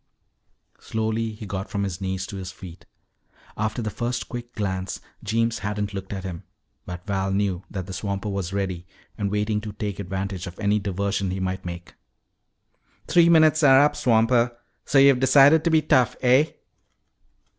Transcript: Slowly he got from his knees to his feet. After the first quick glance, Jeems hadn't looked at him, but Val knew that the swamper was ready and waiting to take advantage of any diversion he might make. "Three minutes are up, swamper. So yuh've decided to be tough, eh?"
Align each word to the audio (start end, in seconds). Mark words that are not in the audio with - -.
Slowly 0.79 1.33
he 1.33 1.45
got 1.45 1.69
from 1.69 1.83
his 1.83 2.01
knees 2.01 2.25
to 2.25 2.37
his 2.37 2.51
feet. 2.51 2.87
After 3.55 3.83
the 3.83 3.91
first 3.91 4.27
quick 4.29 4.55
glance, 4.55 4.99
Jeems 5.23 5.59
hadn't 5.59 5.93
looked 5.93 6.11
at 6.11 6.23
him, 6.23 6.41
but 6.87 7.05
Val 7.05 7.31
knew 7.31 7.61
that 7.69 7.85
the 7.85 7.93
swamper 7.93 8.27
was 8.27 8.51
ready 8.51 8.87
and 9.15 9.29
waiting 9.29 9.61
to 9.61 9.73
take 9.73 9.99
advantage 9.99 10.47
of 10.47 10.59
any 10.59 10.79
diversion 10.79 11.29
he 11.29 11.39
might 11.39 11.65
make. 11.65 11.93
"Three 13.05 13.29
minutes 13.29 13.61
are 13.61 13.81
up, 13.81 13.95
swamper. 13.95 14.57
So 14.85 14.97
yuh've 14.97 15.19
decided 15.19 15.63
to 15.65 15.69
be 15.69 15.83
tough, 15.83 16.15
eh?" 16.21 16.45